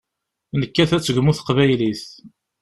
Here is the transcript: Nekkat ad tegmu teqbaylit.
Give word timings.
Nekkat 0.59 0.91
ad 0.95 1.03
tegmu 1.03 1.31
teqbaylit. 1.37 2.03